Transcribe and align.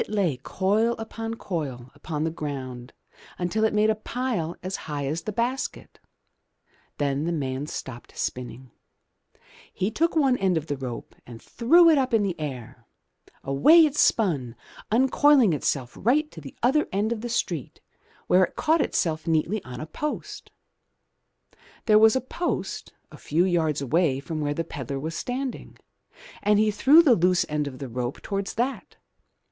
It 0.01 0.09
lay 0.09 0.37
coil 0.37 0.95
upon 0.97 1.35
coil 1.35 1.91
upon 1.93 2.23
the 2.23 2.31
ground 2.31 2.91
until 3.37 3.63
it 3.65 3.71
made 3.75 3.91
a 3.91 3.93
pile 3.93 4.55
as 4.63 4.75
high 4.89 5.05
as 5.05 5.21
the 5.21 5.31
basket. 5.31 5.99
Then 6.97 7.25
the 7.25 7.31
man 7.31 7.67
stopped 7.67 8.17
spinning. 8.17 8.71
He 9.71 9.91
took 9.91 10.15
one 10.15 10.37
end 10.37 10.57
of 10.57 10.65
the 10.65 10.75
rope 10.75 11.13
and 11.27 11.39
threw 11.39 11.87
it 11.87 11.99
up 11.99 12.15
in 12.15 12.23
the 12.23 12.33
air. 12.39 12.87
Away 13.43 13.85
it 13.85 13.95
spun, 13.95 14.55
uncoiling 14.91 15.53
itself 15.53 15.95
right 15.95 16.31
to 16.31 16.41
the 16.41 16.55
other 16.63 16.87
end 16.91 17.11
of 17.11 17.21
the 17.21 17.29
street 17.29 17.79
where 18.25 18.43
it 18.45 18.55
caught 18.55 18.81
itself 18.81 19.27
neatly 19.27 19.63
on 19.63 19.79
a 19.79 19.85
post. 19.85 20.49
There 21.85 21.99
was 21.99 22.15
a 22.15 22.21
post 22.21 22.91
a 23.11 23.17
few 23.17 23.45
yards 23.45 23.83
away 23.83 24.19
from 24.19 24.41
where 24.41 24.55
the 24.55 24.63
pedlar 24.63 24.99
was 24.99 25.13
standing, 25.13 25.77
and 26.41 26.57
he 26.57 26.71
threw 26.71 27.03
the 27.03 27.13
loose 27.13 27.45
end 27.47 27.67
of 27.67 27.77
the 27.77 27.87
rope 27.87 28.19
towards 28.23 28.55
that. 28.55 28.95